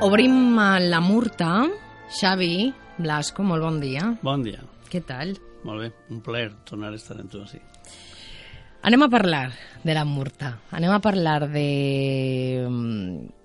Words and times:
Obrim 0.00 0.58
a 0.58 0.78
la 0.78 1.00
Murta. 1.00 1.66
Xavi 2.12 2.72
Blasco, 2.98 3.42
molt 3.42 3.64
bon 3.64 3.78
dia. 3.80 4.10
Bon 4.22 4.42
dia. 4.44 4.60
Què 4.92 5.00
tal? 5.08 5.32
Molt 5.66 5.82
bé, 5.82 5.88
un 6.12 6.20
plaer 6.22 6.50
tornar 6.68 6.92
a 6.92 6.98
estar 6.98 7.16
amb 7.18 7.32
tu 7.32 7.40
així. 7.40 7.58
Anem 8.86 9.02
a 9.02 9.08
parlar 9.10 9.50
de 9.82 9.94
la 9.94 10.04
Murta. 10.06 10.60
Anem 10.70 10.92
a 10.94 11.00
parlar 11.02 11.48
de 11.50 12.66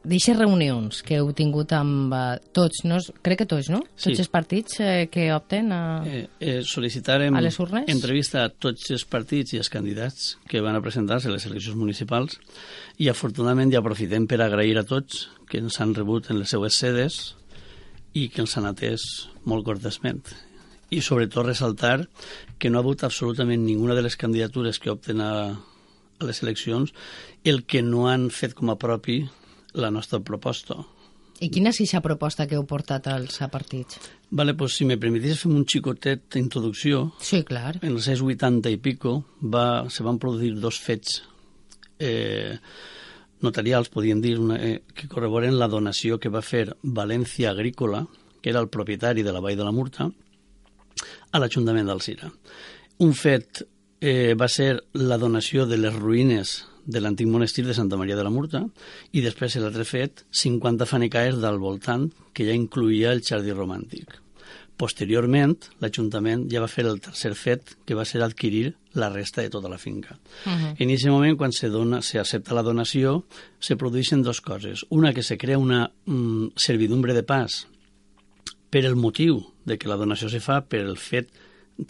d'aixes 0.06 0.38
reunions 0.38 1.00
que 1.06 1.18
heu 1.18 1.32
tingut 1.34 1.74
amb 1.74 2.14
uh, 2.14 2.36
tots, 2.54 2.84
no? 2.86 3.00
crec 3.26 3.42
que 3.42 3.48
tots, 3.50 3.72
no? 3.74 3.80
Sí. 3.96 4.12
Tots 4.12 4.22
els 4.22 4.30
partits 4.34 4.78
eh, 4.86 5.08
que 5.10 5.28
opten 5.34 5.74
a... 5.74 5.80
Eh, 6.06 6.22
eh, 6.38 6.60
sol·licitarem 6.62 7.34
A 7.38 7.42
les 7.42 7.58
urnes? 7.62 7.90
entrevista 7.90 8.44
a 8.46 8.52
tots 8.54 8.94
els 8.94 9.08
partits 9.10 9.56
i 9.56 9.62
els 9.62 9.70
candidats 9.74 10.36
que 10.50 10.62
van 10.62 10.78
a 10.78 10.84
presentar-se 10.86 11.30
a 11.30 11.34
les 11.34 11.50
eleccions 11.50 11.78
municipals 11.78 12.38
i 13.02 13.10
afortunadament 13.10 13.74
ja 13.74 13.82
aprofitem 13.82 14.30
per 14.30 14.44
agrair 14.46 14.78
a 14.78 14.86
tots 14.86 15.26
que 15.50 15.62
ens 15.62 15.82
han 15.82 15.98
rebut 15.98 16.30
en 16.30 16.42
les 16.42 16.54
seues 16.54 16.78
sedes 16.78 17.20
i 18.14 18.30
que 18.30 18.46
ens 18.46 18.58
han 18.58 18.70
atès 18.70 19.10
molt 19.50 19.66
cortesment. 19.66 20.22
I 20.92 21.02
sobretot 21.02 21.48
ressaltar 21.48 22.10
que 22.60 22.70
no 22.70 22.78
ha 22.78 22.84
hagut 22.84 23.06
absolutament 23.08 23.64
ninguna 23.64 23.96
de 23.96 24.04
les 24.04 24.18
candidatures 24.20 24.80
que 24.80 24.92
opten 24.92 25.22
a, 25.24 25.34
a 25.56 26.28
les 26.28 26.44
eleccions 26.44 26.92
el 27.44 27.64
que 27.64 27.82
no 27.82 28.10
han 28.12 28.30
fet 28.30 28.56
com 28.58 28.70
a 28.70 28.80
propi 28.80 29.22
la 29.74 29.92
nostra 29.92 30.20
proposta. 30.20 30.82
I 31.42 31.50
quina 31.50 31.72
és 31.72 31.80
aquesta 31.80 32.04
proposta 32.06 32.46
que 32.46 32.54
heu 32.54 32.68
portat 32.70 33.08
als 33.10 33.40
partits? 33.50 33.98
Vale, 34.30 34.54
pues 34.54 34.76
si 34.78 34.86
me 34.86 35.00
permitís 35.02 35.40
fem 35.42 35.56
un 35.58 35.66
xicotet 35.66 36.28
d'introducció. 36.36 37.08
Sí, 37.18 37.42
clar. 37.48 37.80
En 37.82 37.96
els 37.96 38.10
anys 38.12 38.22
80 38.22 38.70
i 38.70 38.78
pico 38.78 39.16
va, 39.42 39.90
se 39.90 40.06
van 40.06 40.20
produir 40.22 40.54
dos 40.62 40.78
fets 40.80 41.24
eh, 41.98 42.60
notarials, 43.42 43.90
podríem 43.90 44.22
dir, 44.22 44.36
una, 44.40 44.60
eh, 44.62 44.84
que 44.94 45.10
corroboren 45.10 45.58
la 45.58 45.72
donació 45.72 46.20
que 46.22 46.30
va 46.30 46.44
fer 46.46 46.68
València 46.84 47.50
Agrícola, 47.50 48.06
que 48.42 48.54
era 48.54 48.62
el 48.62 48.70
propietari 48.70 49.26
de 49.26 49.34
la 49.34 49.42
Vall 49.42 49.58
de 49.58 49.66
la 49.66 49.74
Murta, 49.74 50.12
a 51.32 51.40
l'Ajuntament 51.40 51.88
d'Alcira. 51.88 52.32
Un 53.02 53.14
fet 53.18 53.64
eh, 54.02 54.34
va 54.38 54.48
ser 54.50 54.74
la 54.94 55.18
donació 55.18 55.66
de 55.66 55.78
les 55.78 55.96
ruïnes 55.96 56.58
de 56.86 57.00
l'antic 57.02 57.30
monestir 57.30 57.66
de 57.66 57.76
Santa 57.78 57.98
Maria 57.98 58.18
de 58.18 58.26
la 58.26 58.34
Murta 58.34 58.64
i 59.14 59.22
després 59.22 59.56
l'altre 59.62 59.86
fet 59.86 60.26
50 60.34 60.88
fanicaes 60.90 61.38
del 61.42 61.62
voltant 61.62 62.10
que 62.34 62.48
ja 62.48 62.58
incluïa 62.58 63.14
el 63.14 63.24
jardí 63.26 63.54
romàntic. 63.54 64.18
Posteriorment, 64.82 65.54
l'Ajuntament 65.84 66.48
ja 66.50 66.62
va 66.64 66.70
fer 66.72 66.88
el 66.90 66.98
tercer 67.06 67.36
fet, 67.38 67.76
que 67.86 67.94
va 67.94 68.06
ser 68.08 68.24
adquirir 68.26 68.72
la 68.98 69.12
resta 69.14 69.44
de 69.44 69.52
tota 69.54 69.70
la 69.70 69.78
finca. 69.78 70.18
Uh 70.46 70.50
-huh. 70.50 70.76
En 70.80 70.90
aquest 70.90 71.08
moment, 71.08 71.38
quan 71.38 71.52
se, 71.52 71.70
dona, 71.70 72.02
se 72.02 72.18
accepta 72.18 72.56
la 72.56 72.64
donació, 72.64 73.26
se 73.60 73.76
produeixen 73.76 74.24
dues 74.24 74.42
coses. 74.42 74.86
Una, 74.90 75.14
que 75.14 75.22
se 75.22 75.38
crea 75.38 75.60
una 75.60 75.92
mm, 76.06 76.48
servidumbre 76.56 77.14
de 77.14 77.24
pas 77.24 77.68
per 78.72 78.86
el 78.88 78.96
motiu 78.96 79.44
de 79.68 79.78
que 79.78 79.90
la 79.92 80.00
donació 80.00 80.30
se 80.32 80.42
fa 80.42 80.62
per 80.64 80.82
el 80.86 80.98
fet 80.98 81.30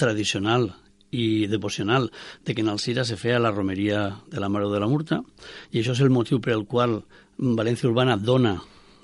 tradicional 0.02 0.72
i 1.12 1.48
devocional 1.52 2.10
de 2.46 2.56
que 2.56 2.64
en 2.64 2.72
Alcira 2.72 3.06
se 3.06 3.18
feia 3.20 3.40
la 3.40 3.52
romeria 3.52 4.22
de 4.32 4.40
la 4.40 4.50
Mare 4.50 4.72
de 4.72 4.80
la 4.80 4.88
Murta 4.88 5.22
i 5.72 5.82
això 5.82 5.94
és 5.94 6.04
el 6.04 6.14
motiu 6.14 6.42
per 6.42 6.56
el 6.56 6.66
qual 6.66 7.02
València 7.38 7.90
Urbana 7.90 8.18
dona 8.18 8.58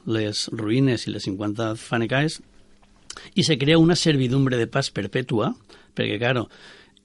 les 0.07 0.47
ruïnes 0.55 1.05
i 1.05 1.13
les 1.13 1.27
50 1.27 1.75
fanecaes 1.77 2.39
i 3.35 3.43
se 3.43 3.57
crea 3.59 3.79
una 3.79 3.95
servidumbre 3.95 4.57
de 4.57 4.67
pas 4.71 4.89
perpètua 4.93 5.53
perquè, 5.97 6.17
claro, 6.21 6.47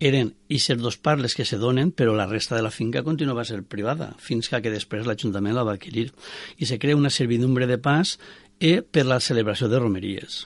eren 0.03 0.33
aquests 0.51 0.83
dos 0.83 0.99
parts 0.99 1.23
les 1.23 1.35
que 1.39 1.47
se 1.49 1.59
donen, 1.59 1.93
però 1.95 2.15
la 2.17 2.27
resta 2.27 2.57
de 2.57 2.63
la 2.67 2.73
finca 2.75 3.05
continuava 3.07 3.43
a 3.43 3.49
ser 3.49 3.63
privada, 3.63 4.13
fins 4.19 4.51
que 4.51 4.71
després 4.71 5.07
l'Ajuntament 5.07 5.55
la 5.57 5.65
va 5.65 5.77
adquirir. 5.79 6.11
I 6.59 6.67
se 6.67 6.79
crea 6.79 6.99
una 6.99 7.11
servidumbre 7.11 7.67
de 7.71 7.79
pas 7.79 8.19
eh, 8.61 8.83
per 8.83 9.07
la 9.07 9.21
celebració 9.21 9.71
de 9.71 9.79
romeries. 9.79 10.43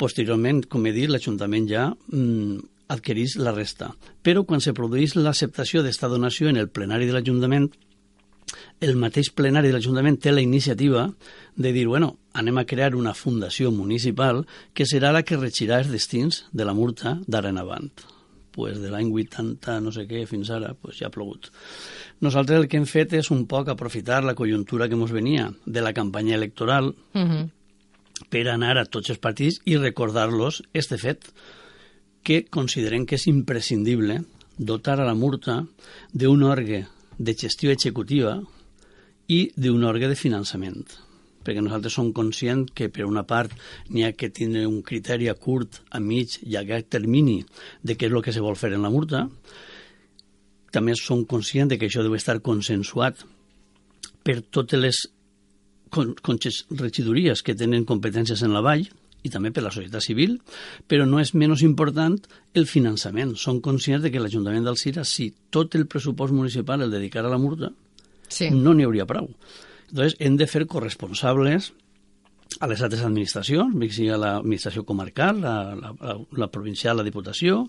Posteriorment, 0.00 0.64
com 0.70 0.86
he 0.86 0.92
dit, 0.92 1.10
l'Ajuntament 1.10 1.68
ja 1.70 1.88
mm, 1.92 2.60
adquireix 2.94 3.36
la 3.38 3.54
resta. 3.54 3.92
Però 4.22 4.44
quan 4.44 4.62
se 4.64 4.74
produeix 4.76 5.14
l'acceptació 5.16 5.82
d'esta 5.84 6.10
donació 6.10 6.50
en 6.50 6.58
el 6.60 6.68
plenari 6.68 7.06
de 7.08 7.14
l'Ajuntament, 7.16 7.70
el 8.80 8.96
mateix 9.00 9.30
plenari 9.34 9.70
de 9.70 9.76
l'Ajuntament 9.76 10.18
té 10.20 10.32
la 10.32 10.42
iniciativa 10.44 11.06
de 11.56 11.72
dir, 11.72 11.86
bueno, 11.88 12.16
anem 12.34 12.58
a 12.58 12.66
crear 12.66 12.94
una 12.94 13.14
fundació 13.14 13.70
municipal 13.72 14.44
que 14.74 14.86
serà 14.86 15.12
la 15.14 15.22
que 15.22 15.38
regirà 15.38 15.80
els 15.82 15.92
destins 15.92 16.44
de 16.52 16.66
la 16.66 16.74
Murta 16.74 17.18
d'ara 17.26 17.54
en 17.54 17.62
avant. 17.62 17.90
Pues 18.54 18.78
de 18.78 18.90
l'any 18.90 19.10
80, 19.10 19.80
no 19.82 19.90
sé 19.90 20.04
què, 20.06 20.26
fins 20.30 20.50
ara, 20.54 20.74
pues 20.78 21.00
ja 21.00 21.08
ha 21.08 21.14
plogut. 21.14 21.50
Nosaltres 22.22 22.60
el 22.60 22.68
que 22.70 22.78
hem 22.78 22.86
fet 22.86 23.16
és 23.18 23.32
un 23.34 23.46
poc 23.50 23.70
aprofitar 23.72 24.22
la 24.22 24.36
conjuntura 24.38 24.86
que 24.88 24.94
ens 24.94 25.14
venia 25.14 25.48
de 25.66 25.82
la 25.82 25.94
campanya 25.94 26.36
electoral 26.36 26.94
Uh 27.14 27.20
-huh. 27.20 27.50
Per 28.30 28.46
anar 28.50 28.76
a 28.78 28.86
tots 28.86 29.12
els 29.14 29.22
partits 29.22 29.60
i 29.64 29.76
recordar-los 29.76 30.62
este 30.72 30.98
fet 30.98 31.30
que 32.24 32.44
considerem 32.48 33.04
que 33.06 33.18
és 33.18 33.28
imprescindible 33.28 34.22
dotar 34.56 35.00
a 35.00 35.06
la 35.08 35.14
Murta 35.14 35.62
d'un 36.12 36.44
òrgan 36.46 36.86
de 37.18 37.34
gestió 37.34 37.70
executiva 37.70 38.38
i 39.28 39.48
d'un 39.56 39.84
òrgan 39.84 40.12
de 40.12 40.18
finançament 40.18 40.84
perquè 41.44 41.60
nosaltres 41.60 41.92
som 41.92 42.10
conscients 42.16 42.72
que 42.74 42.88
per 42.88 43.04
una 43.04 43.26
part 43.28 43.52
n'hi 43.92 44.06
ha 44.06 44.14
que 44.16 44.32
tindre 44.32 44.64
un 44.66 44.80
criteri 44.82 45.28
a 45.28 45.36
curt, 45.36 45.82
a 45.92 46.00
mig 46.00 46.38
i 46.42 46.56
a 46.56 46.64
llarg 46.64 46.88
termini 46.88 47.42
de 47.82 47.98
què 47.98 48.08
és 48.08 48.16
el 48.16 48.24
que 48.24 48.32
se 48.32 48.40
vol 48.40 48.56
fer 48.56 48.72
en 48.72 48.82
la 48.82 48.90
Murta. 48.90 49.26
També 50.72 50.96
som 50.98 51.26
conscients 51.28 51.70
de 51.70 51.78
que 51.78 51.90
això 51.90 52.02
deu 52.02 52.16
estar 52.16 52.40
consensuat 52.40 53.20
per 54.24 54.40
totes 54.48 54.80
les 54.80 55.02
regidories 55.96 57.42
que 57.42 57.54
tenen 57.54 57.84
competències 57.88 58.42
en 58.42 58.52
la 58.54 58.62
vall 58.64 58.84
i 59.24 59.30
també 59.32 59.48
per 59.56 59.62
la 59.64 59.70
societat 59.72 60.04
civil, 60.04 60.34
però 60.86 61.06
no 61.08 61.20
és 61.22 61.32
menys 61.34 61.62
important 61.64 62.18
el 62.52 62.66
finançament. 62.68 63.32
Som 63.40 63.62
conscients 63.64 64.02
de 64.04 64.10
que 64.12 64.20
l'Ajuntament 64.20 64.66
d'Alcira, 64.66 65.04
si 65.08 65.30
tot 65.50 65.74
el 65.78 65.86
pressupost 65.88 66.34
municipal 66.36 66.82
el 66.84 66.92
dedicara 66.92 67.30
a 67.30 67.32
la 67.32 67.38
Murta, 67.40 67.72
Sí. 68.28 68.50
no 68.50 68.74
n'hi 68.74 68.84
hauria 68.84 69.06
prou. 69.06 69.30
Entonces, 69.90 70.16
hem 70.18 70.36
de 70.36 70.46
fer 70.46 70.66
corresponsables 70.66 71.72
a 72.60 72.66
les 72.66 72.80
altres 72.82 73.02
administracions, 73.02 73.74
bé 73.74 73.88
que 73.88 73.94
sigui 73.94 74.10
l'administració 74.10 74.84
comarcal, 74.84 75.40
la, 75.40 75.54
la, 75.74 75.94
la, 76.00 76.18
la 76.44 76.48
provincial, 76.52 76.96
la 76.98 77.04
diputació, 77.06 77.68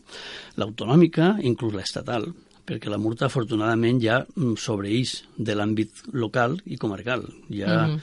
l'autonòmica, 0.57 1.35
inclús 1.43 1.73
l'estatal, 1.75 2.27
perquè 2.65 2.89
la 2.89 2.97
multa, 2.97 3.27
afortunadament, 3.29 3.99
ja 4.01 4.23
mm, 4.25 4.55
sobreïx 4.57 5.23
de 5.37 5.55
l'àmbit 5.55 6.07
local 6.13 6.57
i 6.65 6.77
comarcal. 6.77 7.27
Ja 7.49 7.87
Mhm. 7.87 7.99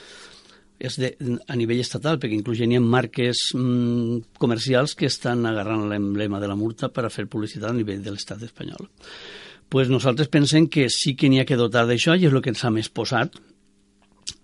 és 0.82 0.96
de, 0.98 1.16
a 1.46 1.54
nivell 1.54 1.78
estatal, 1.78 2.18
perquè 2.18 2.34
inclús 2.34 2.58
hi 2.58 2.74
ha 2.74 2.80
marques 2.80 3.52
mm, 3.54 4.34
comercials 4.38 4.96
que 4.96 5.06
estan 5.06 5.46
agarrant 5.46 5.88
l'emblema 5.88 6.40
de 6.40 6.48
la 6.48 6.56
multa 6.56 6.88
per 6.88 7.04
a 7.06 7.10
fer 7.10 7.26
publicitat 7.26 7.70
a 7.70 7.72
nivell 7.72 8.02
de 8.02 8.10
l'estat 8.10 8.42
espanyol. 8.42 8.88
pues 9.68 9.88
nosaltres 9.88 10.28
pensem 10.28 10.66
que 10.68 10.90
sí 10.90 11.14
que 11.16 11.30
n'hi 11.30 11.40
ha 11.40 11.46
que 11.46 11.56
dotar 11.56 11.86
d'això 11.86 12.12
i 12.18 12.26
és 12.26 12.32
el 12.32 12.42
que 12.42 12.50
ens 12.50 12.62
ha 12.64 12.70
més 12.70 12.90
posat 12.90 13.32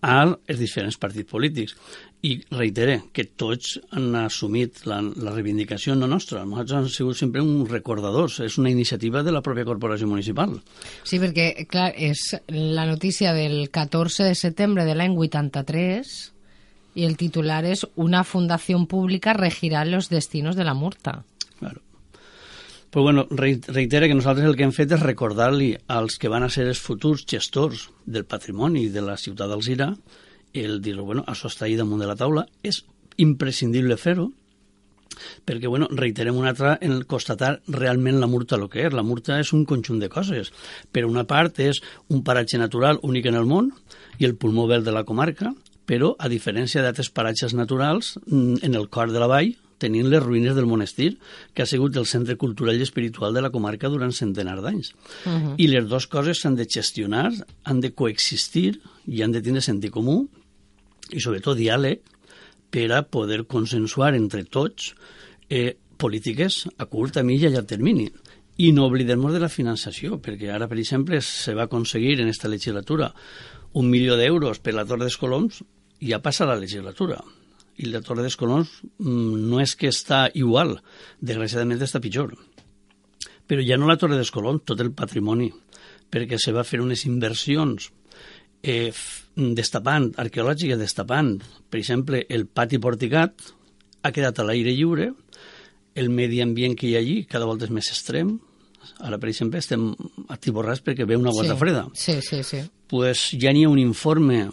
als 0.01 0.59
diferents 0.59 0.99
partits 1.01 1.31
polítics. 1.31 1.75
I 2.27 2.33
reitere 2.51 2.97
que 3.15 3.29
tots 3.39 3.77
han 3.95 4.11
assumit 4.19 4.81
la, 4.91 4.99
la 5.01 5.35
reivindicació 5.37 5.95
no 5.95 6.09
nostra. 6.11 6.43
Nosaltres 6.43 6.89
hem 6.89 6.95
sigut 6.95 7.19
sempre 7.21 7.45
uns 7.45 7.71
recordadors. 7.71 8.41
És 8.43 8.59
una 8.59 8.73
iniciativa 8.73 9.23
de 9.23 9.35
la 9.35 9.43
pròpia 9.43 9.67
corporació 9.69 10.09
municipal. 10.11 10.57
Sí, 11.07 11.21
perquè, 11.23 11.53
clar, 11.71 11.93
és 11.95 12.35
la 12.51 12.89
notícia 12.91 13.35
del 13.37 13.69
14 13.71 14.27
de 14.27 14.35
setembre 14.35 14.89
de 14.89 14.99
l'any 14.99 15.15
83 15.15 16.19
i 16.99 17.07
el 17.07 17.15
titular 17.17 17.63
és 17.69 17.87
Una 17.95 18.25
fundació 18.27 18.81
pública 18.91 19.37
regirà 19.37 19.85
los 19.87 20.09
destinos 20.11 20.57
de 20.57 20.67
la 20.67 20.75
Murta. 20.75 21.23
Pues 22.91 23.03
bueno, 23.03 23.27
rei- 23.31 23.61
reitere 23.67 24.09
que 24.09 24.15
nosaltres 24.15 24.47
el 24.49 24.57
que 24.57 24.65
hem 24.65 24.73
fet 24.73 24.93
és 24.97 25.03
recordar-li 25.03 25.75
als 25.93 26.17
que 26.19 26.31
van 26.33 26.43
a 26.47 26.49
ser 26.49 26.65
els 26.71 26.81
futurs 26.81 27.27
gestors 27.29 27.91
del 28.07 28.25
patrimoni 28.25 28.87
de 28.89 29.03
la 29.05 29.19
ciutat 29.21 29.51
d'Alzira 29.51 29.91
el 30.57 30.81
dir 30.81 30.95
bueno, 30.97 31.23
això 31.29 31.51
està 31.53 31.67
ahí 31.67 31.77
damunt 31.77 32.01
de 32.01 32.09
la 32.09 32.17
taula, 32.17 32.47
és 32.65 32.81
imprescindible 33.21 33.99
fer-ho, 34.01 34.31
perquè, 35.45 35.69
bueno, 35.69 35.87
reiterem 35.93 36.37
una 36.41 36.55
altra 36.55 36.79
en 36.81 36.93
el 36.97 37.05
constatar 37.07 37.61
realment 37.69 38.19
la 38.23 38.27
Murta 38.27 38.57
el 38.57 38.65
que 38.73 38.87
és. 38.87 38.95
La 38.97 39.03
Murta 39.05 39.37
és 39.39 39.53
un 39.53 39.67
conjunt 39.69 40.01
de 40.01 40.09
coses. 40.09 40.49
Per 40.91 41.05
una 41.05 41.25
part 41.29 41.61
és 41.61 41.83
un 42.09 42.23
paratge 42.25 42.59
natural 42.59 42.99
únic 43.03 43.27
en 43.29 43.37
el 43.37 43.47
món 43.47 43.73
i 44.19 44.25
el 44.25 44.37
pulmó 44.41 44.67
verd 44.67 44.89
de 44.89 44.95
la 44.97 45.05
comarca, 45.05 45.53
però, 45.89 46.15
a 46.19 46.29
diferència 46.33 46.83
d'altres 46.83 47.11
paratges 47.11 47.53
naturals, 47.55 48.17
mm, 48.27 48.63
en 48.63 48.75
el 48.75 48.89
cor 48.89 49.13
de 49.13 49.21
la 49.21 49.29
vall 49.29 49.53
tenint 49.79 50.09
les 50.11 50.23
ruïnes 50.23 50.55
del 50.57 50.67
monestir, 50.67 51.17
que 51.55 51.63
ha 51.63 51.71
sigut 51.71 51.97
el 51.97 52.07
centre 52.11 52.37
cultural 52.37 52.79
i 52.79 52.85
espiritual 52.87 53.35
de 53.35 53.43
la 53.45 53.53
comarca 53.55 53.91
durant 53.93 54.13
centenars 54.13 54.63
d'anys. 54.63 54.93
Uh 55.25 55.31
-huh. 55.31 55.55
I 55.57 55.67
les 55.69 55.89
dues 55.89 56.07
coses 56.07 56.41
s'han 56.41 56.57
de 56.57 56.67
gestionar, 56.67 57.33
han 57.65 57.81
de 57.81 57.93
coexistir 57.93 58.81
i 59.07 59.23
han 59.23 59.33
de 59.33 59.43
tenir 59.43 59.63
sentit 59.63 59.91
comú 59.93 60.29
i 61.11 61.21
sobretot 61.21 61.57
diàleg 61.57 62.01
per 62.71 62.93
a 62.93 63.03
poder 63.03 63.47
consensuar 63.47 64.15
entre 64.15 64.45
tots 64.45 64.95
eh, 65.49 65.77
polítiques 65.97 66.69
a 66.77 66.87
curt, 66.87 67.17
a 67.17 67.23
mitjà 67.23 67.51
i 67.51 67.57
a 67.57 67.63
termini. 67.63 68.11
I 68.59 68.73
no 68.73 68.87
oblidem-nos 68.87 69.33
de 69.33 69.41
la 69.41 69.49
finançació, 69.49 70.21
perquè 70.21 70.51
ara, 70.51 70.67
per 70.69 70.79
exemple, 70.79 71.21
se 71.21 71.55
va 71.55 71.63
aconseguir 71.63 72.21
en 72.21 72.27
aquesta 72.27 72.49
legislatura 72.49 73.15
un 73.73 73.89
milió 73.89 74.17
d'euros 74.17 74.59
per 74.59 74.75
la 74.75 74.85
Torre 74.85 75.05
dels 75.05 75.17
Coloms 75.17 75.63
ja 76.01 76.21
passa 76.23 76.47
la 76.47 76.57
legislatura 76.57 77.23
i 77.79 77.89
la 77.91 78.03
Torre 78.05 78.25
dels 78.25 78.37
Colons 78.39 78.71
mm, 78.99 79.45
no 79.51 79.61
és 79.63 79.75
que 79.79 79.91
està 79.93 80.27
igual, 80.39 80.77
desgraciadament 81.21 81.83
està 81.85 82.03
pitjor. 82.03 82.35
Però 83.49 83.65
ja 83.65 83.79
no 83.79 83.89
la 83.89 83.97
Torre 84.01 84.19
dels 84.19 84.33
Colons, 84.35 84.65
tot 84.69 84.81
el 84.85 84.93
patrimoni, 84.97 85.49
perquè 86.11 86.39
se 86.41 86.53
va 86.57 86.67
fer 86.67 86.83
unes 86.83 87.05
inversions 87.09 87.91
eh, 88.63 88.91
destapant, 89.35 90.11
arqueològiques 90.19 90.81
destapant, 90.81 91.37
per 91.71 91.81
exemple, 91.81 92.25
el 92.29 92.47
pati 92.47 92.81
porticat 92.83 93.53
ha 94.03 94.13
quedat 94.15 94.41
a 94.41 94.47
l'aire 94.49 94.75
lliure, 94.75 95.13
el 95.99 96.11
medi 96.15 96.43
ambient 96.43 96.77
que 96.79 96.89
hi 96.89 96.95
ha 96.97 97.03
allí 97.03 97.23
cada 97.31 97.47
volta 97.49 97.67
és 97.67 97.75
més 97.75 97.91
extrem, 97.91 98.37
ara, 98.99 99.19
per 99.19 99.31
exemple, 99.31 99.61
estem 99.63 99.93
atiborrats 100.31 100.83
perquè 100.85 101.07
ve 101.07 101.19
una 101.19 101.35
gota 101.35 101.55
sí. 101.55 101.61
freda. 101.61 101.87
Sí, 101.95 102.19
sí, 102.23 102.43
sí. 102.47 102.63
Pues 102.89 103.29
ja 103.39 103.53
n'hi 103.53 103.65
ha 103.67 103.71
un 103.73 103.81
informe 103.83 104.47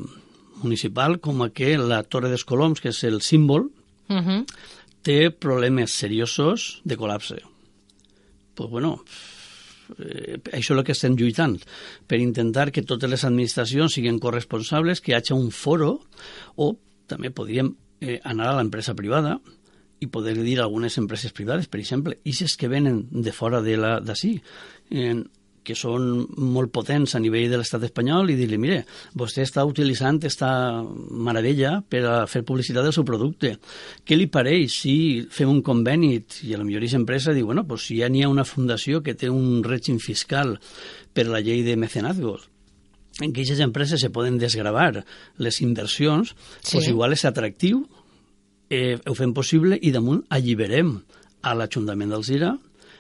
municipal 0.64 1.20
com 1.20 1.44
que 1.52 1.78
la 1.78 2.04
Torre 2.04 2.30
dels 2.30 2.46
Coloms, 2.46 2.82
que 2.82 2.90
és 2.90 3.04
el 3.04 3.22
símbol, 3.22 3.72
Uh 4.08 4.18
-huh. 4.18 4.46
té 5.02 5.32
problemes 5.32 5.92
seriosos 5.92 6.82
de 6.84 6.98
col·lapse. 6.98 7.42
Pues 8.54 8.70
bueno, 8.70 9.04
eh, 10.00 10.40
això 10.52 10.74
és 10.74 10.78
el 10.78 10.84
que 10.84 10.92
estem 10.92 11.16
lluitant, 11.16 11.60
per 12.08 12.20
intentar 12.20 12.72
que 12.72 12.84
totes 12.84 13.10
les 13.10 13.24
administracions 13.24 13.94
siguin 13.94 14.20
corresponsables, 14.20 15.02
que 15.02 15.12
hi 15.12 15.16
hagi 15.16 15.34
un 15.34 15.52
foro, 15.52 16.02
o 16.56 16.78
també 17.08 17.32
podríem 17.32 17.76
eh, 18.02 18.20
anar 18.24 18.50
a 18.50 18.58
l'empresa 18.58 18.94
privada 18.94 19.40
i 20.00 20.08
poder 20.08 20.36
dir 20.44 20.60
a 20.60 20.64
algunes 20.64 20.98
empreses 20.98 21.32
privades, 21.32 21.68
per 21.68 21.80
exemple, 21.80 22.18
i 22.24 22.34
si 22.34 22.44
és 22.46 22.58
que 22.58 22.68
venen 22.68 23.08
de 23.12 23.32
fora 23.32 23.62
de 23.62 23.78
la 23.78 24.00
d'ací, 24.00 24.42
eh, 24.92 25.24
que 25.66 25.76
són 25.78 26.26
molt 26.38 26.72
potents 26.76 27.16
a 27.18 27.22
nivell 27.24 27.50
de 27.52 27.60
l'estat 27.60 27.84
espanyol 27.88 28.30
i 28.32 28.38
dir-li, 28.38 28.60
mire, 28.62 28.84
vostè 29.18 29.44
està 29.46 29.66
utilitzant 29.68 30.22
esta 30.30 30.50
meravella 30.84 31.80
per 31.90 32.04
a 32.06 32.16
fer 32.30 32.46
publicitat 32.48 32.86
del 32.86 32.94
seu 32.96 33.06
producte. 33.08 33.56
Què 34.06 34.18
li 34.18 34.30
pareix 34.32 34.80
si 34.86 34.96
fem 35.34 35.50
un 35.52 35.64
conveni 35.66 36.16
i 36.46 36.54
a 36.54 36.62
la 36.62 36.66
millor 36.68 36.84
aquesta 36.86 37.02
empresa 37.02 37.34
diu, 37.34 37.50
bueno, 37.50 37.66
pues 37.68 37.90
si 37.90 38.00
ja 38.00 38.10
n'hi 38.10 38.24
ha 38.24 38.32
una 38.32 38.46
fundació 38.48 39.02
que 39.02 39.18
té 39.18 39.30
un 39.30 39.64
règim 39.66 39.98
fiscal 40.00 40.60
per 41.14 41.28
la 41.28 41.42
llei 41.42 41.64
de 41.66 41.76
mecenazgos 41.80 42.52
en 43.24 43.32
què 43.32 43.46
aquestes 43.46 43.62
empreses 43.64 44.02
se 44.04 44.10
poden 44.12 44.36
desgravar 44.42 45.06
les 45.40 45.62
inversions, 45.64 46.36
Sí. 46.62 46.76
pues 46.76 46.88
igual 46.90 47.14
és 47.14 47.24
atractiu, 47.24 47.86
eh, 48.70 48.98
ho 49.06 49.14
fem 49.16 49.34
possible 49.34 49.78
i 49.82 49.92
damunt 49.92 50.26
alliberem 50.30 50.98
a 51.42 51.54
l'Ajuntament 51.56 52.12
d'Alzira 52.12 52.58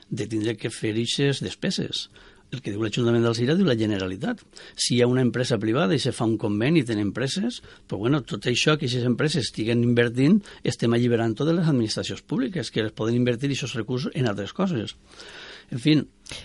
de 0.09 0.27
tindre 0.27 0.55
que 0.55 0.69
fer 0.69 0.93
aquestes 0.93 1.41
despeses. 1.43 2.09
El 2.55 2.61
que 2.63 2.71
diu 2.71 2.83
l'Ajuntament 2.83 3.25
d'Alzira 3.25 3.57
diu 3.59 3.67
la 3.67 3.75
Generalitat. 3.79 4.41
Si 4.79 4.95
hi 4.95 5.01
ha 5.03 5.09
una 5.11 5.23
empresa 5.25 5.59
privada 5.59 5.95
i 5.95 6.01
se 6.01 6.13
fa 6.15 6.27
un 6.27 6.37
conveni 6.41 6.81
i 6.81 6.87
tenen 6.87 7.09
empreses, 7.09 7.61
pues 7.85 7.99
bueno, 7.99 8.21
tot 8.23 8.47
això 8.47 8.77
que 8.77 8.87
aquestes 8.87 9.07
empreses 9.07 9.49
estiguen 9.49 9.83
invertint, 9.83 10.39
estem 10.63 10.95
alliberant 10.95 11.35
totes 11.35 11.57
les 11.57 11.67
administracions 11.67 12.23
públiques 12.23 12.71
que 12.71 12.85
les 12.85 12.95
poden 12.95 13.19
invertir 13.19 13.51
aquests 13.51 13.75
recursos 13.75 14.15
en 14.15 14.31
altres 14.31 14.55
coses. 14.55 14.95
En 15.73 15.81
fi, 15.81 15.97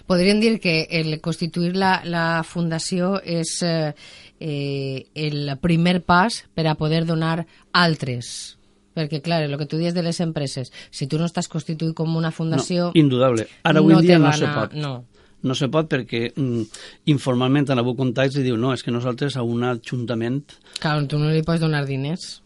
Podríem 0.08 0.40
dir 0.40 0.58
que 0.60 0.86
el 0.90 1.20
constituir 1.20 1.74
la, 1.76 2.00
la 2.04 2.42
fundació 2.44 3.18
és 3.24 3.52
eh, 3.64 3.92
eh, 4.40 5.06
el 5.14 5.54
primer 5.60 6.00
pas 6.04 6.42
per 6.56 6.66
a 6.68 6.76
poder 6.76 7.06
donar 7.08 7.46
altres. 7.72 8.58
Perquè, 8.96 9.20
clar, 9.22 9.44
el 9.46 9.54
que 9.56 9.68
tu 9.70 9.78
dius 9.78 9.94
de 9.94 10.02
les 10.02 10.18
empreses, 10.20 10.72
si 10.90 11.06
tu 11.06 11.20
no 11.20 11.28
estàs 11.28 11.48
constituït 11.48 11.94
com 11.96 12.16
una 12.18 12.32
fundació... 12.34 12.90
no, 12.90 12.98
indudable. 12.98 13.46
Ara 13.62 13.80
avui 13.80 13.94
no 13.94 14.02
dia 14.02 14.18
no 14.18 14.32
se 14.34 14.50
pot. 14.50 14.74
No. 14.74 14.94
No 15.42 15.54
se 15.56 15.70
pot 15.72 15.88
perquè 15.88 16.26
mm, 16.34 16.64
informalment 17.12 17.70
han 17.70 17.81
hagut 17.81 17.96
contactes 17.96 18.40
i 18.40 18.44
diu 18.44 18.58
no, 18.60 18.75
és 18.76 18.82
que 18.84 18.92
nosaltres 18.92 19.37
a 19.37 19.44
un 19.46 19.64
ajuntament 19.64 20.42
Clar, 20.81 20.98
tu 21.08 21.19
no 21.19 21.31
li 21.32 21.42
pots 21.46 21.62
donar 21.62 21.87
diners. 21.88 22.42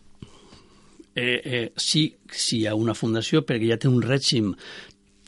eh, 1.15 1.41
eh, 1.45 1.73
sí, 1.77 2.09
sí 2.31 2.67
ha 2.67 2.75
una 2.75 2.95
fundació 2.95 3.43
perquè 3.47 3.71
ja 3.71 3.79
té 3.79 3.89
un 3.89 4.03
règim 4.03 4.55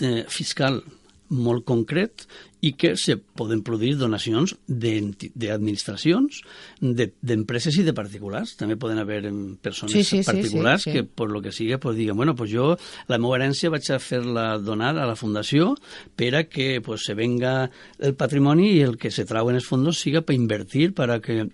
eh, 0.03 0.25
fiscal 0.29 0.81
molt 1.29 1.65
concret 1.67 2.27
i 2.67 2.73
que 2.79 2.95
se 2.97 3.17
poden 3.17 3.63
produir 3.63 3.97
donacions 3.99 4.57
d'administracions, 4.67 6.41
de- 6.81 7.13
d'empreses 7.23 7.77
i 7.79 7.85
de 7.87 7.93
particulars. 7.95 8.57
També 8.57 8.77
poden 8.77 8.99
haver 8.99 9.23
persones 9.63 9.93
Sí, 9.93 10.03
sí, 10.05 10.23
sí, 10.23 10.27
particulars 10.27 10.83
sí, 10.83 10.91
sí. 10.91 10.97
que, 10.97 11.05
per 11.05 11.29
lo 11.31 11.43
que 11.43 11.53
sigui, 11.53 11.77
pues, 11.79 11.97
diguen, 11.97 12.17
bueno, 12.17 12.35
pues 12.35 12.51
jo 12.53 12.77
la 13.09 13.19
meva 13.19 13.37
herència 13.39 13.71
vaig 13.71 13.91
a 13.93 13.99
fer-la 13.99 14.59
donar 14.59 14.97
a 14.99 15.07
la 15.07 15.17
fundació 15.17 15.75
per 16.17 16.35
a 16.35 16.45
que 16.49 16.81
pues, 16.81 17.05
se 17.05 17.15
venga 17.15 17.71
el 17.99 18.15
patrimoni 18.15 18.73
i 18.77 18.81
el 18.83 18.97
que 18.99 19.11
se 19.11 19.25
trauen 19.25 19.55
els 19.55 19.67
fondos 19.67 19.99
siga 20.01 20.23
per 20.23 20.35
invertir, 20.35 20.93
per 20.95 21.11
a 21.11 21.21
que 21.21 21.47